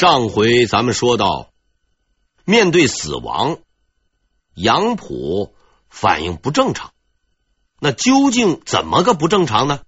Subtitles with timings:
[0.00, 1.50] 上回咱们说到，
[2.44, 3.58] 面对死亡，
[4.54, 5.56] 杨浦
[5.88, 6.92] 反应不正常。
[7.80, 9.80] 那究竟怎么个不正常呢？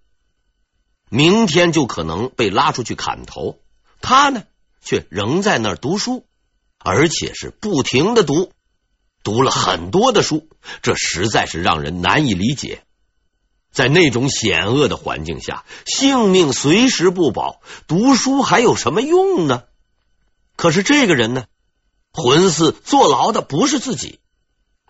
[1.11, 3.61] 明天就可能被拉出去砍头，
[4.01, 4.43] 他呢
[4.83, 6.27] 却仍在那儿读书，
[6.81, 8.51] 而且是不停的读，
[9.23, 10.49] 读了很多的书，
[10.83, 12.83] 这实在是让人难以理解。
[13.71, 19.63] 在那种险恶的环境下，性命随时不保，读书还有什么用呢？
[20.61, 21.47] 可是这个人呢，
[22.13, 24.19] 浑似坐牢的不是自己，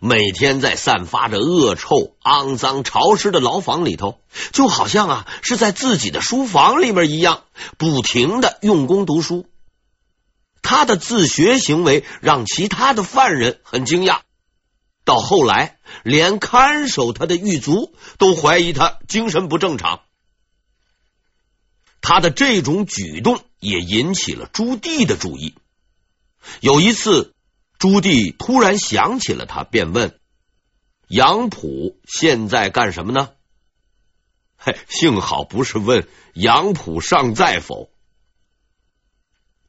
[0.00, 4.18] 每天在散发着恶臭、肮脏、潮湿的牢房里头，
[4.50, 7.44] 就好像啊是在自己的书房里面一样，
[7.78, 9.46] 不停的用功读书。
[10.60, 14.22] 他的自学行为让其他的犯人很惊讶。
[15.04, 20.00] 到后来，连看守他的狱卒都怀疑他精神不正常。
[22.00, 25.54] 他的这种举动也引起了朱棣的注意。
[26.60, 27.34] 有一次，
[27.78, 30.18] 朱棣突然想起了他，便问
[31.06, 33.30] 杨浦现在干什么呢？
[34.56, 37.90] 嘿，幸好不是问杨浦尚在否。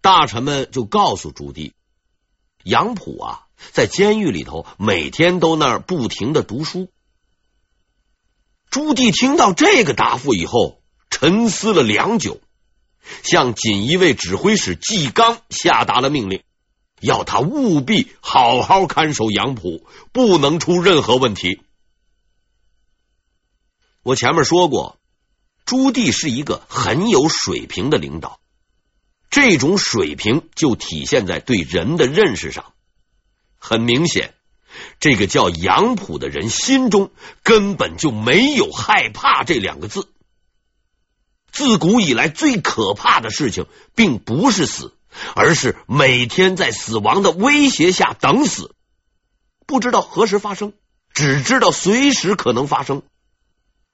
[0.01, 1.73] 大臣们就告诉朱棣，
[2.63, 3.47] 杨浦啊。
[3.73, 6.91] 在监狱里头，每天都那儿不停的读书。
[8.71, 12.41] 朱棣听到这个答复以后，沉思了良久，
[13.23, 16.43] 向锦衣卫指挥使纪纲下达了命令，
[17.01, 21.61] 要他务必好好看守杨浦，不能出任何问题。
[24.03, 24.97] 我前面说过，
[25.65, 28.39] 朱棣是一个很有水平的领导，
[29.29, 32.73] 这种水平就体现在对人的认识上。
[33.57, 34.33] 很明显，
[34.99, 37.11] 这个叫杨浦的人心中
[37.43, 40.10] 根本就没有害怕这两个字。
[41.51, 44.93] 自古以来最可怕的事情，并不是死，
[45.35, 48.73] 而是每天在死亡的威胁下等死，
[49.65, 50.73] 不知道何时发生，
[51.13, 53.03] 只知道随时可能发生。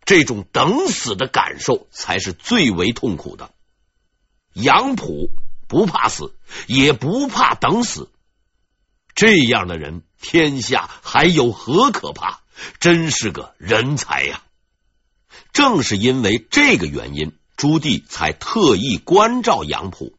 [0.05, 3.51] 这种等死的感受才是最为痛苦的。
[4.53, 5.31] 杨浦
[5.67, 6.33] 不怕死，
[6.67, 8.09] 也不怕等死。
[9.13, 12.39] 这样的人，天下还有何可怕？
[12.79, 14.41] 真是个人才呀！
[15.53, 20.15] 正是因为这个原因，朱棣才特意关照杨浦。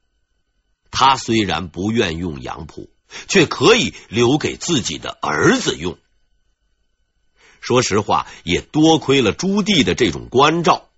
[0.90, 2.90] 他虽然不愿用杨浦，
[3.28, 5.96] 却可以留给自己的儿子用。
[7.60, 10.88] 说实话，也多亏了朱棣的这种关照，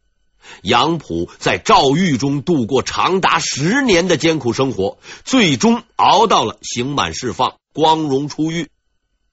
[0.63, 7.57] 杨浦在诏狱中度过长达十年的艰苦生活，最终熬到了刑满释放。
[7.73, 8.69] 光荣出狱，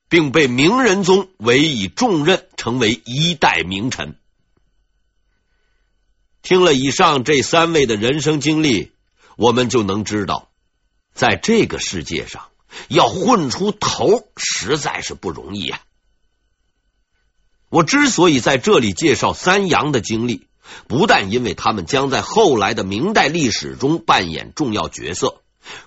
[0.09, 4.15] 并被明仁宗委以重任，成为一代名臣。
[6.47, 8.93] 听了以上这三位的人生经历，
[9.35, 10.47] 我们就能知道，
[11.13, 12.47] 在这个世界上
[12.87, 15.81] 要混出头实在是不容易啊！
[17.67, 20.47] 我之所以在这里介绍三杨的经历，
[20.87, 25.41] 不但因为他们将在后来的明代历史中扮演重要角色，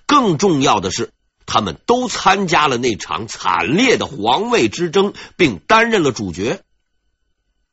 [0.05, 1.11] 更重要的是。
[1.47, 6.63] 他们都参加了那场惨烈的皇位之争，并担任了主角。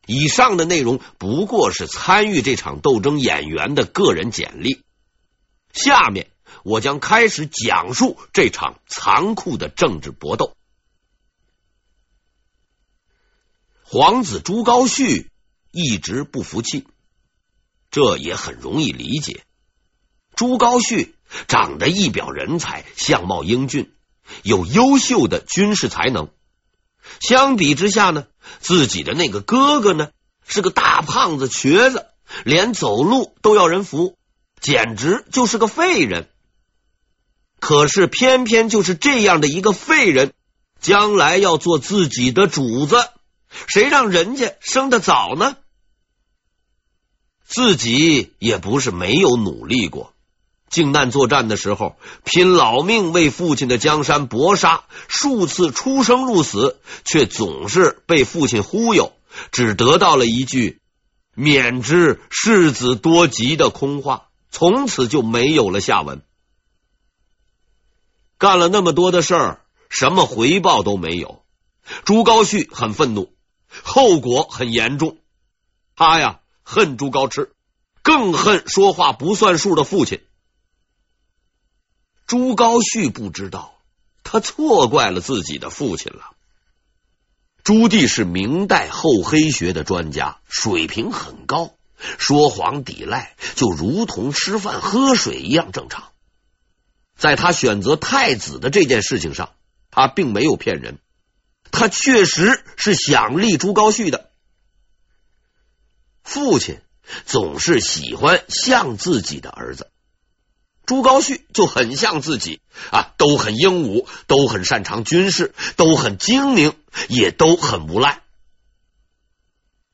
[0.07, 4.81] 以上的内容不过是参与这场斗争演员的个人简历。
[5.72, 6.31] 下面
[6.63, 10.56] 我将开始讲述这场残酷的政治搏斗。
[13.84, 15.28] 皇子朱高煦
[15.72, 16.88] 一直不服气，
[17.91, 19.44] 这也很容易理解。
[20.35, 21.13] 朱高煦。
[21.50, 23.91] 长得一表人才，相貌英俊，
[24.44, 26.29] 有优秀的军事才能。
[27.19, 28.28] 相比之下呢，
[28.59, 30.09] 自己的那个哥哥呢，
[30.47, 32.06] 是个大胖子瘸子，
[32.44, 34.16] 连走路都要人扶，
[34.59, 36.30] 简直就是个废人。
[37.59, 40.34] 可是偏偏就是这样的一个废人，
[40.80, 43.09] 将来要做自己的主子，
[43.68, 45.58] 谁让人家生的早呢？
[47.46, 50.14] 自己也不是没有努力过。
[50.69, 59.14] 靖难作战的时候，拼老命为父亲的江山搏杀，数次出生入死，却总是被父亲忽悠，
[59.52, 60.81] 只得到了一句
[61.34, 66.22] “免之世子多疾”的空话，从此就没有了下文。
[68.37, 71.43] 干了那么多的事儿，什么回报都没有。
[72.03, 73.34] 朱高煦很愤怒，
[73.84, 75.17] 后果很严重。
[75.96, 77.49] 他呀，恨朱高炽，
[78.03, 80.22] 更恨说话不算数的父亲。
[82.28, 83.74] 朱高煦不知道，
[84.22, 86.32] 他错怪了自己的父亲了。
[87.64, 91.74] 朱棣是明代厚黑学的专家，水平很高，
[92.18, 96.12] 说谎抵赖就如同吃饭喝水一样正常。
[97.18, 99.53] 在他选择太子的这件事情上，
[99.90, 101.00] 他并没有骗人，
[101.72, 104.30] 他确实是想立朱高煦的。
[106.23, 106.82] 父亲
[107.26, 109.90] 总是喜欢像自己的儿子，
[110.87, 112.61] 朱高煦就很像自己
[112.91, 116.73] 啊，都很英武，都很擅长军事，都很精明，
[117.09, 118.22] 也都很无赖。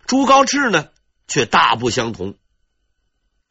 [0.05, 0.89] 朱高炽呢，
[1.27, 2.35] 却大不相同。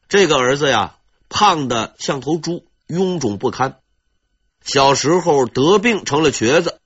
[0.07, 0.95] 这个儿子呀，
[1.27, 3.79] 胖得像头猪，臃肿不堪。
[4.63, 6.79] 小时候得病成了瘸子，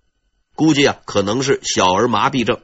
[0.56, 2.62] 估计啊，可能是小儿麻痹症，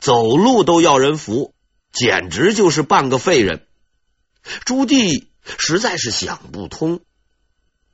[0.00, 1.54] 走路都要人扶，
[1.92, 3.68] 简直就是半个废人。
[4.64, 7.00] 朱棣实在是想不通，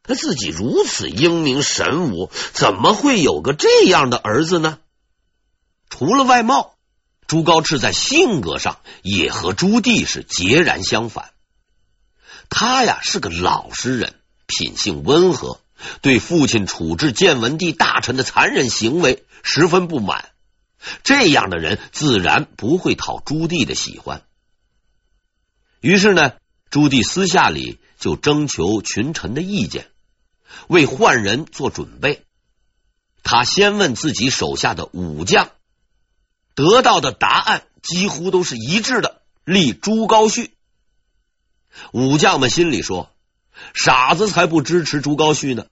[0.03, 4.79] 他自己如此英明神武，怎么会有个这样的儿子呢？
[5.89, 6.75] 除了外貌，
[7.27, 11.31] 朱高炽在性格上也和朱棣是截然相反。
[12.51, 14.15] 他呀是个老实人，
[14.47, 15.61] 品性温和，
[16.03, 20.31] 对父亲处置建文帝大臣的残忍行为十分不满。
[21.03, 24.23] 这样的人自然不会讨朱棣的喜欢。
[25.81, 26.33] 于是呢，
[26.75, 29.93] 朱棣私下里就征求群臣的意见，
[30.67, 32.25] 为换人做准备。
[33.23, 35.53] 他先问自己手下的武将，
[36.57, 40.51] 得到的答案几乎都是一致的，立朱高煦。
[41.93, 43.09] 武将们心里说
[43.73, 45.67] ：“傻子才不支持朱高煦呢！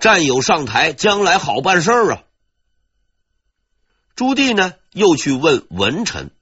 [0.00, 2.24] 战友上台，将来好办事儿啊。”
[4.16, 6.32] 朱棣呢，又去问文臣，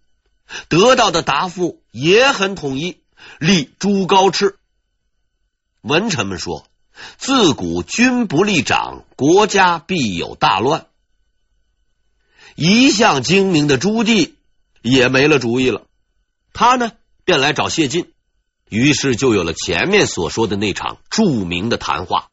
[0.70, 3.03] 得到的答复也很统一，
[3.44, 4.54] 立朱高炽。
[5.82, 6.66] 文臣们说
[7.18, 10.86] ：“自古君不立长，国家必有大乱。”
[12.56, 14.32] 一向精明的朱棣
[14.80, 15.82] 也没了主意了，
[16.54, 16.92] 他呢，
[17.26, 18.10] 便来找谢晋。
[18.70, 22.30] 于是就有了前面所说的那场著名的谈话。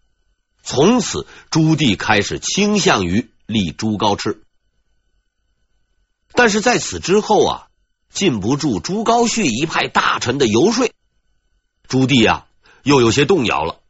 [0.64, 4.38] 从此，朱棣开始倾向于立朱高炽。
[6.32, 7.68] 但是在此之后啊，
[8.14, 10.90] 禁不住朱高煦一派大臣的游说，
[11.92, 12.48] 朱棣啊
[12.84, 13.82] 又有些动摇了，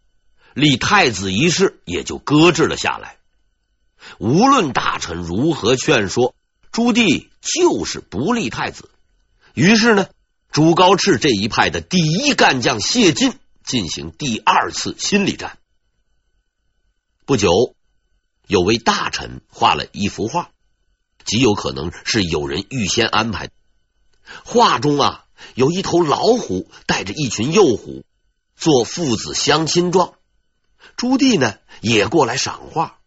[0.55, 3.17] 立太子一事也就搁置了下来。
[4.17, 6.33] 无论大臣如何劝说，
[6.71, 8.89] 朱棣就是不立太子。
[9.53, 10.07] 于是呢。
[10.51, 13.33] 朱高炽这一派的第一干将谢晋
[13.63, 15.57] 进行第二次心理战。
[17.25, 17.49] 不久，
[18.47, 20.49] 有位大臣画了一幅画，
[21.23, 23.49] 极有可能是有人预先安排。
[24.43, 28.03] 画中啊，有一头老虎带着一群幼虎，
[28.55, 30.13] 做父子相亲状。
[30.97, 32.99] 朱棣呢，也过来赏画。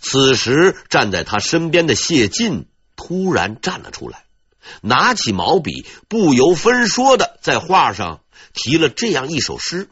[0.00, 4.24] 此时，站在他身边的谢晋突然站了出来。
[4.82, 8.20] 拿起毛笔，不由分说的在画上
[8.52, 9.88] 题了这样一首诗：“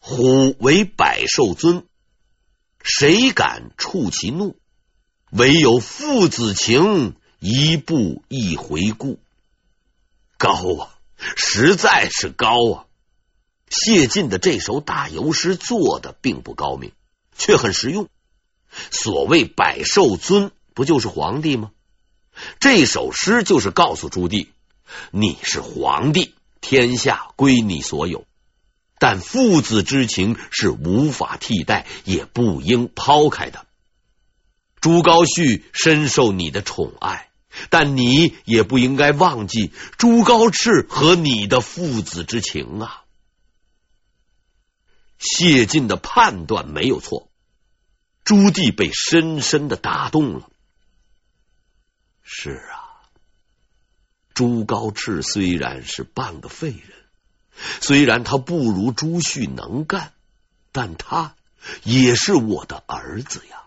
[0.00, 1.84] 虎为百兽尊，
[2.82, 4.56] 谁敢触其怒？
[5.30, 9.20] 唯有父子情，一步一回顾。”
[10.38, 10.94] 高啊，
[11.36, 12.84] 实在是高啊！
[13.68, 16.92] 谢晋的这首打油诗做的并不高明，
[17.36, 18.08] 却很实用。
[18.90, 21.72] 所谓百兽尊，不就是皇帝吗？
[22.60, 24.46] 这首诗就是告诉朱棣，
[25.10, 28.24] 你是皇帝，天下归你所有，
[29.00, 33.66] 但父子之情是无法替代，也不应抛开的。
[34.80, 37.27] 朱高煦深受你的宠爱，
[37.70, 43.04] 但你也不应该忘记朱高炽和你的父子之情啊！
[45.18, 47.28] 谢晋的判断没有错，
[48.22, 50.48] 朱棣被深深的打动了。
[52.22, 53.10] 是啊，
[54.34, 56.92] 朱高炽虽然是半个废人，
[57.80, 60.12] 虽然他不如朱旭能干，
[60.70, 61.34] 但他
[61.82, 63.64] 也是我的儿子呀，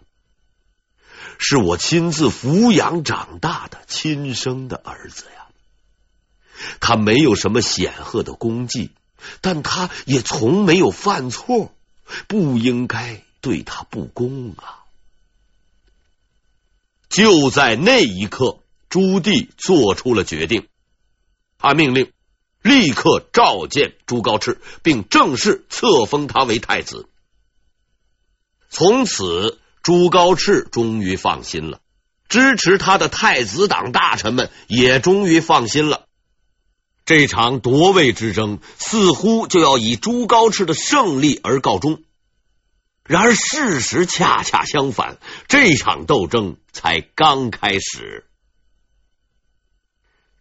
[1.44, 5.48] 是我亲自抚养长大的亲生的儿子呀。
[6.80, 8.92] 他没有什么显赫的功绩，
[9.42, 11.74] 但他也从没有犯错，
[12.28, 14.86] 不应该对他不公啊。
[17.10, 20.68] 就在那一刻，朱棣做出了决定，
[21.58, 22.14] 他命令
[22.62, 27.08] 立刻召见朱高炽，并正式册封他为太子。
[28.70, 31.80] 从此，朱高炽终于放心了，
[32.30, 36.08] 支持他的太子党大臣们也终于放心了。
[37.04, 42.04] 这场夺位之争似乎就要以朱高炽的胜利而告终。
[43.04, 48.26] 然而事实恰恰相反，这场斗争才刚开始。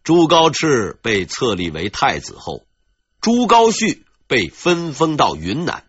[0.03, 2.63] 朱高炽被册立为太子后，
[3.19, 5.85] 朱高煦被分封到云南，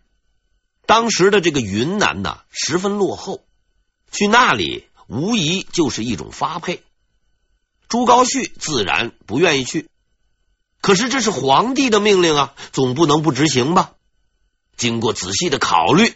[0.85, 3.45] 当时的这个云南呢，十分落后，
[4.11, 6.83] 去那里无疑就是一种发配。
[7.87, 9.89] 朱高煦自然不愿意去，
[10.81, 13.93] 可是这是皇帝的命令啊，总不能不执行吧？
[14.75, 16.15] 经过仔细的考虑，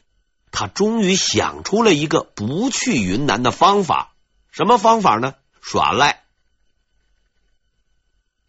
[0.52, 4.14] 他终于想出了一个不去云南的方法。
[4.52, 5.36] 什么方法呢？
[5.62, 6.24] 耍赖。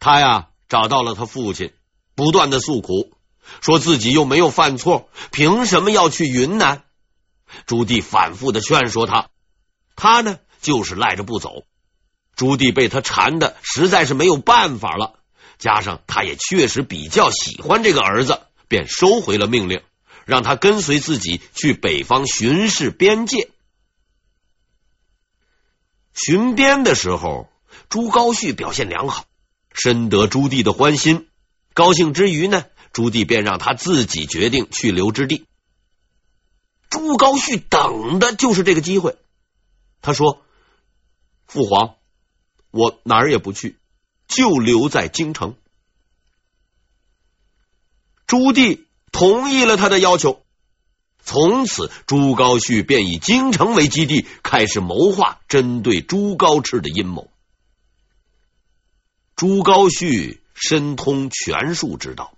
[0.00, 1.74] 他呀，找到了他父亲，
[2.14, 3.12] 不断的诉苦。
[3.60, 6.84] 说自己又没有犯错，凭什么要去云南？
[7.66, 9.28] 朱棣反复的劝说他，
[9.96, 11.64] 他呢就是赖着不走。
[12.36, 15.18] 朱棣被他缠的实在是没有办法了，
[15.58, 19.82] 加上他也确实比较喜欢这个儿子，便收回了命令，
[20.24, 23.50] 让他跟随自己去北方巡视边界。
[26.12, 27.48] 巡边的时候，
[27.88, 29.24] 朱高煦表现良好，
[29.72, 31.28] 深得朱棣的欢心。
[31.74, 32.66] 高兴之余呢。
[32.92, 35.46] 朱棣便让他自己决定去留之地。
[36.90, 39.16] 朱高煦等的就是这个机会。
[40.00, 40.42] 他说
[41.46, 41.96] ：“父皇，
[42.70, 43.76] 我哪儿也不去，
[44.26, 45.56] 就留在京城。”
[48.26, 50.44] 朱棣同意了他的要求。
[51.22, 57.30] 从此，朱高煦便以京城为基地，开始谋划针对朱高炽的阴谋。
[59.36, 62.37] 朱高煦深通权术之道。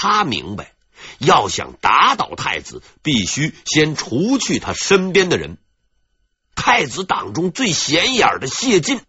[0.00, 0.74] 他明白，
[1.18, 5.58] 要想打倒太子，必须先除去他身边的人。
[6.54, 9.00] 太子党中最显眼的谢晋，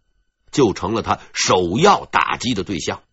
[0.52, 3.04] 就成了他首要打击的对象。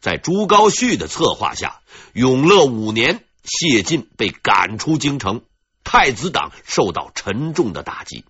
[0.00, 1.80] 在朱高煦的策划下，
[2.12, 5.42] 永乐五年，谢晋被赶出京城，
[5.84, 8.24] 太子党受到沉重的打击。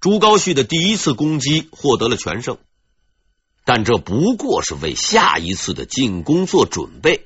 [0.00, 2.58] 朱高煦的第一次攻击获得了全胜。
[3.64, 7.24] 但这不过是为下一次的进攻做准备，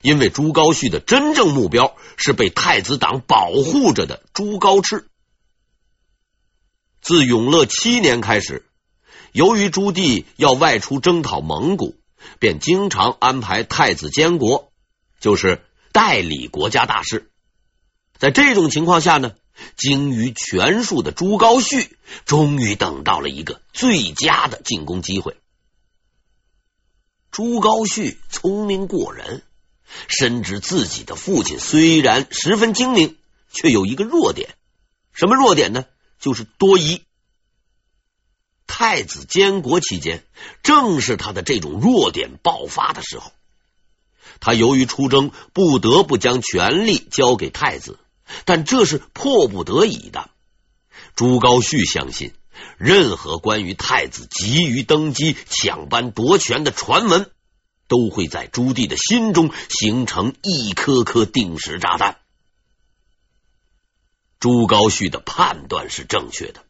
[0.00, 5.04] 因为朱高煦的真正目标是被太子党保护着的朱高炽。
[7.02, 8.66] 自永乐七年开始，
[9.32, 11.94] 由于朱棣要外出征讨蒙古，
[12.38, 14.72] 便经常安排太子监国，
[15.20, 15.62] 就是
[15.92, 17.30] 代理国家大事。
[18.18, 19.32] 在这种情况下呢，
[19.76, 21.88] 精于权术的朱高煦
[22.24, 25.36] 终于等到了一个最佳的进攻机会。
[27.30, 29.42] 朱高煦聪明过人，
[30.08, 33.16] 深知自己的父亲虽然十分精明，
[33.52, 34.56] 却有一个弱点。
[35.12, 35.84] 什么弱点呢？
[36.18, 37.02] 就是多疑。
[38.66, 40.24] 太子监国期间，
[40.62, 43.32] 正是他的这种弱点爆发的时候。
[44.40, 47.98] 他由于出征，不得不将权力交给太子，
[48.44, 50.30] 但这是迫不得已的。
[51.14, 52.32] 朱高煦相信。
[52.78, 57.30] 任何关于太子急于登基、抢班夺权的传闻，
[57.88, 62.18] 都会在朱棣的心中形成一颗颗定时炸弹。
[64.38, 66.64] 朱高煦的判断是正确的，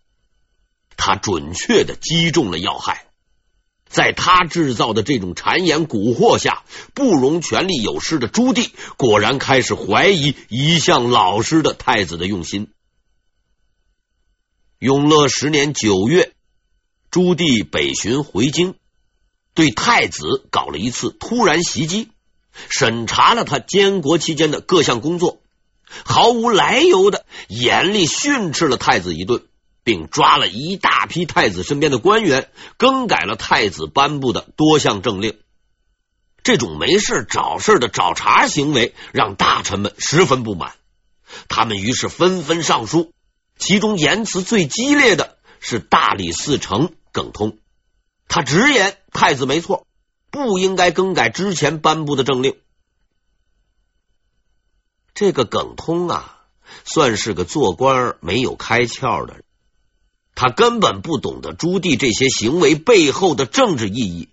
[0.97, 3.07] 他准确的击中了要害。
[3.89, 6.63] 在他制造的这种谗言蛊惑下，
[6.95, 12.73] 不容权力有失的朱棣果然开始怀疑一向老实的太子的用心。
[14.81, 16.33] 永乐十年九月，
[17.11, 18.77] 朱棣北巡回京，
[19.53, 22.09] 对太子搞了一次突然袭击，
[22.71, 25.43] 审查了他监国期间的各项工作，
[26.07, 29.43] 毫无来由的严厉训斥了太子一顿，
[29.85, 35.37] 并抓了一大批太子身边的官员，更改了太子颁布的多项政令。
[36.43, 40.73] 这种没事找事的找茬行为，让大臣们十分不满，
[41.49, 43.13] 他们于是纷纷上书。
[43.61, 47.59] 其中言辞最激烈的是大理寺丞耿通，
[48.27, 49.87] 他直言太子没错，
[50.31, 52.57] 不应该更改之前颁布的政令。
[55.13, 56.41] 这个耿通啊，
[56.85, 59.45] 算是个做官没有开窍的人，
[60.35, 64.31] 他根本不懂得朱棣这些行为背后的政治意义，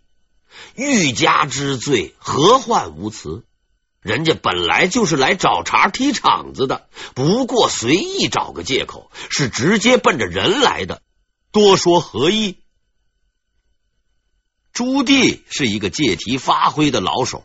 [0.76, 3.44] 欲加之罪，何患无辞？
[4.08, 11.02] 人家本来就是来找茬踢场子的，不过随意找个借口，是直接奔着人来的，
[11.52, 12.58] 多说何益？
[14.72, 17.44] 朱棣是一个借题发挥的老手，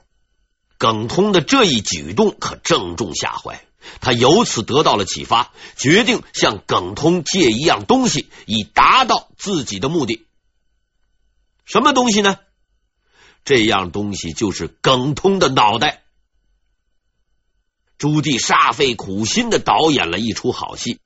[0.79, 3.65] 耿通的这一举动可正中下怀，
[4.01, 10.27] 他由此得到了启发，决定向耿通借一样东西，以达到自己的目的。
[11.65, 12.37] 什么东西呢？
[13.45, 15.99] 这样东西就是耿通的脑袋。
[18.03, 20.99] 朱棣煞费苦心的导演了一出好戏，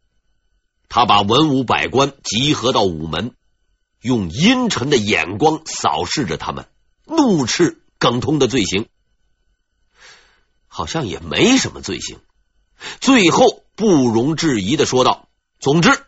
[0.89, 3.35] 他把文武百官集合到午门，
[4.01, 6.67] 用阴沉的眼光扫视着他们，
[7.05, 8.89] 怒斥耿通的罪行。
[10.69, 12.19] 好像也没什么罪行。
[12.99, 15.29] 最后不容置疑的说道
[15.61, 16.03] ：“总之，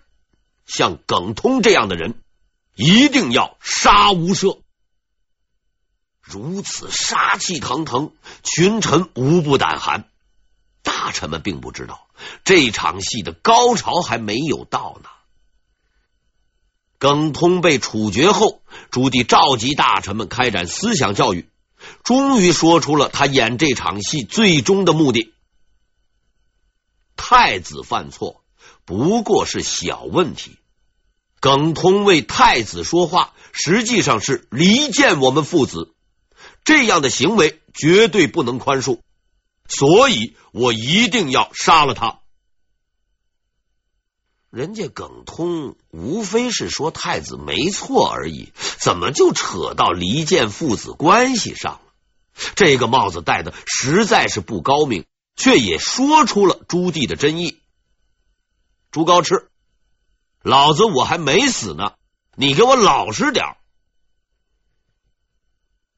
[0.64, 2.14] 像耿通这样的人，
[2.75, 4.62] 一定要杀无赦。”
[6.25, 10.09] 如此杀气腾腾，群臣无不胆寒。
[10.88, 12.09] 大臣们并不知道，
[12.45, 15.11] 这场戏的高潮还没有到呢。
[16.99, 21.47] 耿通被处决后，朱棣召集大臣们开展思想教育，
[22.04, 25.35] 终于说出了他演这场戏最终的目的。
[27.16, 28.42] 太子犯错
[28.87, 30.57] 不过是小问题，
[31.38, 35.92] 耿通为太子说话，实际上是离间我们父子。
[36.64, 39.00] 这样的行为绝对不能宽恕，
[39.68, 42.20] 所以我一定要杀了他。
[44.50, 51.80] 人家耿通无非是说太子没错而已，怎么就扯到离间父子关系上了？
[52.54, 55.04] 这个帽子戴的实在是不高明，
[55.37, 57.60] 却也说出了朱棣的真意。
[58.90, 59.48] 朱高炽，
[60.40, 61.92] 老子我还没死呢，
[62.34, 63.44] 你给我老实点。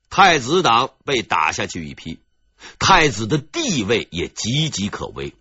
[0.09, 2.19] 太子党被打下去一批，
[2.79, 5.35] 太子的地位也岌岌可危。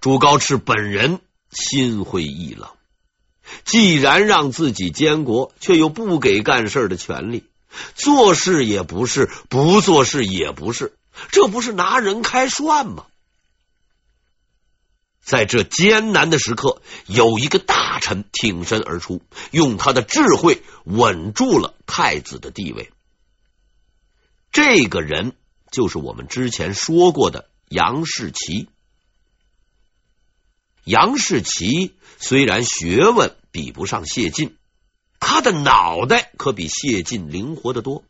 [0.00, 2.68] 朱高炽本人心灰意冷，
[3.64, 7.44] 既然让自己监国，却又不给干事的权利，
[7.94, 10.96] 做事也不是，不做事也不是，
[11.30, 13.06] 这不是拿人开涮吗？
[15.22, 19.22] 在这艰难的时刻，有一个大臣挺身而出，
[19.52, 22.90] 用他的智慧稳住了太子的地位。
[24.52, 25.34] 这个人
[25.74, 28.68] 就是我们之前说过的杨士奇。
[30.84, 34.56] 杨士奇虽然学问比不上谢晋，
[35.18, 38.04] 他的脑袋可比谢晋灵活得多。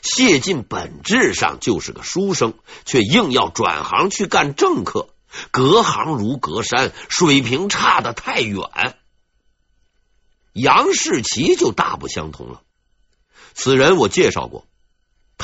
[0.00, 5.10] 谢晋本质上就是个书生，却硬要转行去干政客，
[5.50, 8.96] 隔行如隔山，水平差的太远。
[10.52, 12.62] 杨士奇就大不相同了。
[13.54, 14.66] 此人我介绍过。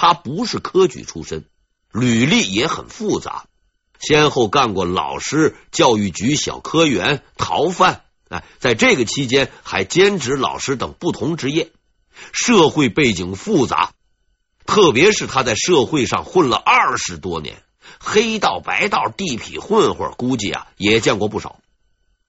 [0.01, 1.45] 他不是科举出身，
[1.93, 3.45] 履历也很复杂，
[4.01, 8.01] 先后干过老师、教育局小科员、逃犯。
[8.31, 11.71] 哎，在这个期间还兼职老师等不同职业，
[12.33, 13.93] 社会背景复杂。
[14.65, 17.63] 特别是他在社会上混了二十多年，
[17.99, 21.61] 黑道、白道、地痞混混，估计啊也见过不少。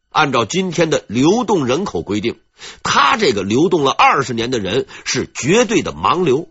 [0.09, 2.41] 按照今天的流动人口规定，
[2.83, 6.49] 他这个流动了二十年的人是绝对的盲流。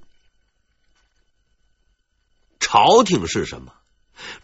[2.72, 3.72] 朝廷是什么？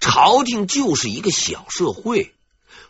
[0.00, 2.34] 朝廷就是一个小社会，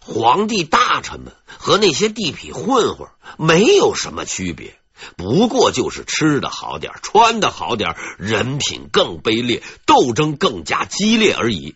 [0.01, 4.79] 皇帝大臣们和那些地痞混混没有什么区别，
[5.15, 11.75] 不过就是吃的好点，穿的好点，人品更卑劣，斗争更加激烈而已。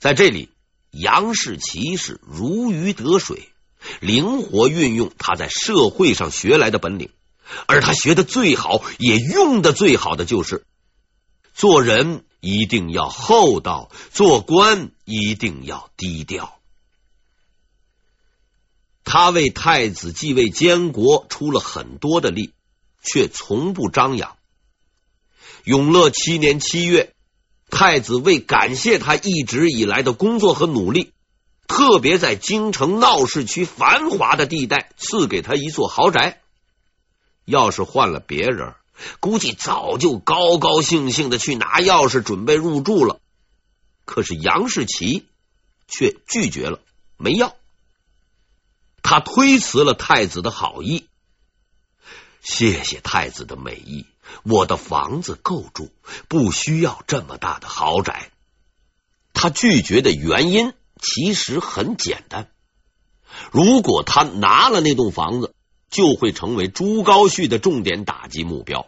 [0.00, 0.48] 在这里，
[0.90, 3.48] 杨士奇是如鱼得水，
[4.00, 7.10] 灵活运用他在社会上学来的本领，
[7.68, 10.66] 而他学的最好，也用的最好的就是。
[11.56, 16.60] 做人一定要厚道，做官一定要低调。
[19.04, 22.52] 他为太子继位监国出了很多的力，
[23.02, 24.36] 却从不张扬。
[25.64, 27.14] 永乐七年七月，
[27.70, 31.14] 太子为感谢他一直以来的工作和努力，
[31.66, 36.42] 特别在京城闹市区繁华的地带赐给他一座豪宅。
[37.46, 38.74] 要是换了别人，
[39.20, 43.20] 估计早就高高兴兴的去拿钥匙，准备入住了。
[44.04, 45.26] 可是杨士奇
[45.88, 46.80] 却拒绝了，
[47.16, 47.56] 没要。
[49.02, 51.06] 他推辞了太子的好意。
[52.40, 54.06] 谢谢太子的美意，
[54.44, 55.90] 我的房子够住，
[56.28, 58.30] 不需要这么大的豪宅。
[59.32, 62.48] 他拒绝的原因其实很简单：
[63.50, 65.52] 如果他拿了那栋房子。
[65.96, 68.86] 就会成为朱高煦的重点打击目标。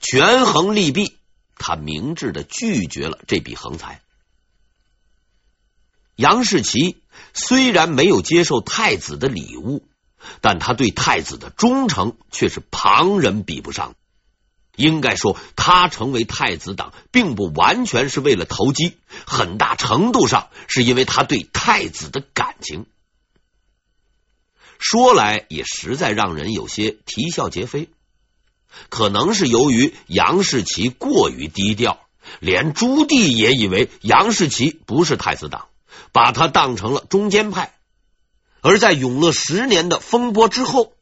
[0.00, 1.18] 权衡利弊，
[1.58, 4.00] 他明智的拒绝了这笔横财。
[6.14, 6.96] 杨士奇
[7.34, 9.86] 虽然没有接受太子的礼物，
[10.40, 13.94] 但他对太子的忠诚却是旁人比不上。
[14.76, 22.86] 应该说，他成为太子党，并不完全是为了投机，很大程度上是因为他对太子的感情。
[24.78, 27.88] 说来也实在让人有些啼笑皆非，
[28.88, 32.00] 可能是由于杨士奇过于低调，
[32.40, 35.68] 连朱棣也以为杨士奇不是太子党，
[36.12, 37.74] 把他当成了中间派。
[38.60, 40.92] 而在永乐十年的风波之后，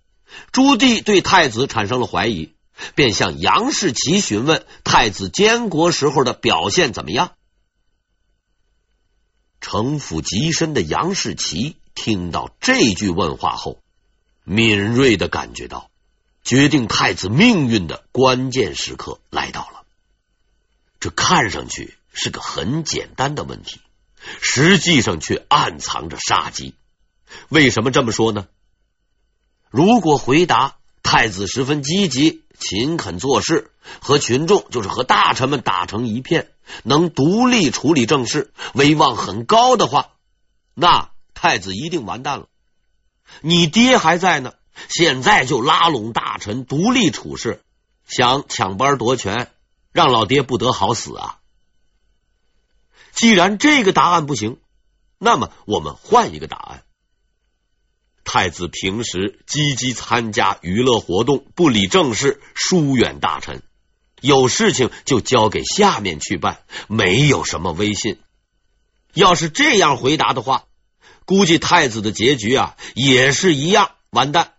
[0.52, 2.52] 朱棣对太子产生了怀疑，
[2.94, 7.32] 便向杨士奇询问太子监国时候的表现怎么样。
[9.60, 13.78] 城府极深的杨士奇听到这句问话后，
[14.44, 15.90] 敏锐的感觉到
[16.42, 19.84] 决定太子命运的关键时刻来到了。
[21.00, 23.80] 这看上去是个很简单的问题，
[24.40, 26.74] 实际上却暗藏着杀机。
[27.48, 28.46] 为什么这么说呢？
[29.70, 36.50] 如果回答太子十分积极、勤恳做事，和群众就是和大臣们打成一片，
[36.82, 40.12] 能独立处理政事，威望很高的话，
[40.74, 42.48] 那太子一定完蛋了。
[43.42, 44.54] 你爹还在呢，
[44.88, 47.62] 现在就拉拢大臣独立处事，
[48.06, 49.50] 想抢班夺权，
[49.92, 51.40] 让老爹不得好死啊！
[53.12, 54.58] 既然这个答案不行，
[55.18, 56.82] 那么我们换一个答案。
[58.24, 63.62] 太子平时积极参加娱乐活动，不理政事，疏远大臣，
[64.20, 68.18] 有事情就交给下面去办，没有什么威信。
[69.12, 70.64] 要是这样回答的话，
[71.24, 74.52] 估计太子的结局啊也是一样完蛋。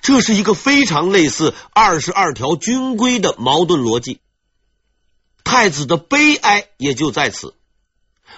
[0.00, 4.20] 这是一个非常类似二十二条军规的矛盾逻辑。
[5.42, 7.54] 太子的悲哀也就在此，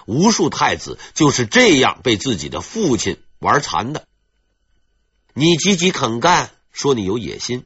[0.07, 3.23] 无数太子就是这样被自己的父亲。
[3.39, 4.07] 玩残的，
[5.35, 7.61] 你积极肯干，说你有野心；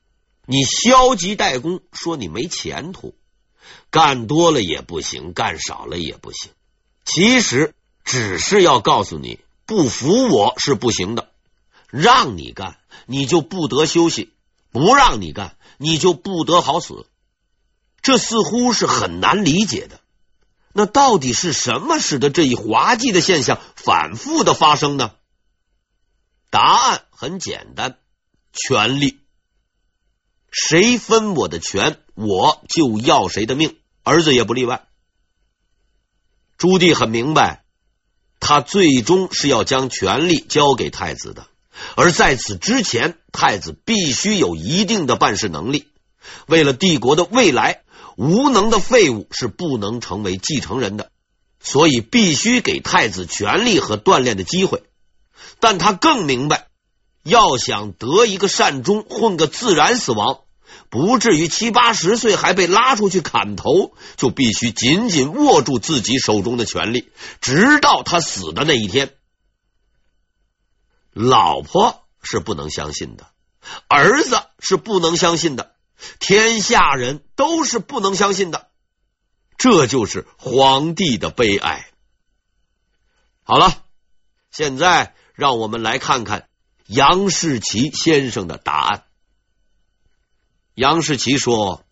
[0.44, 3.14] 你消极怠工，说你没前途。
[3.88, 6.50] 干多了也不行，干少了也不行。
[7.04, 7.72] 其实
[8.10, 11.30] 只是要告诉你，不服我是不行的。
[11.86, 14.32] 让你干，你就不得休息；
[14.72, 17.06] 不让你干，你就不得好死。
[18.02, 20.00] 这似乎是很难理解的。
[20.72, 25.12] 那到底是什么使得这一滑稽的现象反复的发生呢？
[26.50, 27.96] 答案很简单，
[28.52, 29.20] 权力。
[30.50, 34.88] 谁分我的权，我就要谁的命，儿子也不例外。
[36.58, 37.62] 朱棣很明白，
[38.40, 41.46] 他最终是要将权力交给太子的，
[41.94, 45.88] 而在此之前，太子必须有一定的办事能力。
[46.46, 47.82] 为了帝国的未来，
[48.16, 51.10] 无能的废物是不能成为继承人的，
[51.62, 54.82] 所以必须给太子权力和锻炼的机会。
[55.60, 56.68] 但他更明白，
[57.22, 60.40] 要想得一个善终，混个自然死亡，
[60.90, 69.14] 不至于七八十岁还被拉出去砍头，就必须紧紧握住自己手中的权力，直到他死的那一天。
[71.12, 73.26] 老婆是不能相信的，
[73.88, 75.74] 儿子是不能相信的，
[76.18, 78.68] 天下人都是不能相信的，
[79.56, 81.86] 这就是皇帝的悲哀。
[83.42, 83.84] 好了，
[84.50, 85.14] 现在。
[85.32, 86.50] 让我们来看看
[86.86, 89.04] 杨士奇先生的答案。
[90.80, 91.84] 杨士奇说：“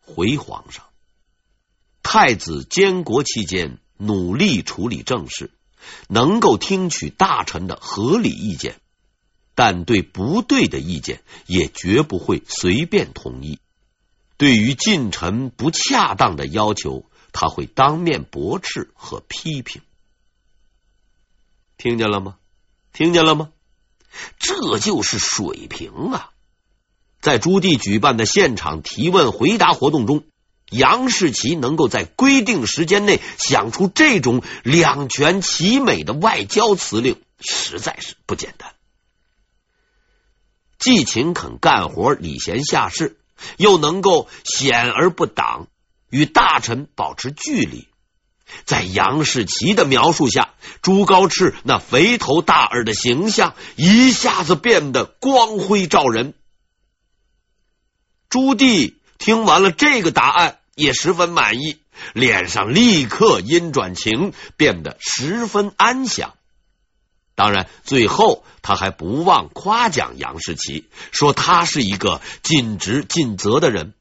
[0.00, 0.86] 回皇上，
[2.02, 5.50] 太子监国期间努力处理政事，
[6.08, 8.80] 能够听取大臣的合理意见，
[9.54, 13.58] 但对不对的意见也绝不会随便同意。
[14.38, 19.82] 对于近臣不恰当的要求，他会当面驳斥和批评。”
[21.76, 22.38] 听见了吗？
[22.94, 23.52] 听见了吗？
[24.38, 26.32] 这就是水平啊！
[27.28, 30.24] 在朱棣举办的现场提问回答活动中，
[30.70, 38.70] 杨士奇能够在规定时间内想出这种两全其美的外交辞令，实在是不简单。
[40.78, 43.18] 既勤恳干活、礼贤下士，
[43.58, 45.66] 又能够显而不挡，
[46.08, 47.88] 与大臣保持距离。
[48.64, 56.32] 在杨士奇的描述下，朱高炽那肥头大耳的形象一下子变得光辉照人。
[58.28, 61.78] 朱棣听完了这个答案，也十分满意，
[62.12, 66.34] 脸上立刻阴转晴，变得十分安详。
[67.34, 73.94] 当然，最后他还不忘夸奖杨士奇，说他是一个尽职尽责的人。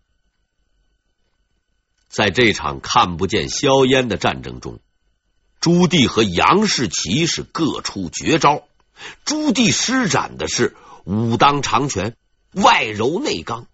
[2.09, 4.79] 在这场看不见硝烟的战争中，
[5.61, 8.63] 朱棣和杨士奇是各出绝招。
[9.23, 12.15] 朱棣施展的是武当长拳，
[12.53, 13.67] 外柔内刚；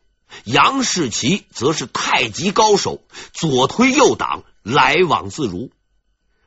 [0.44, 3.02] 杨士奇则是太极高手，
[3.34, 5.72] 左推右挡，来往自如。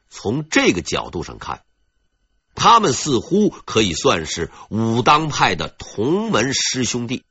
[0.08, 1.62] 从这个角度上看，
[2.54, 7.22] 他们似乎可以算是武当派的同门师兄弟。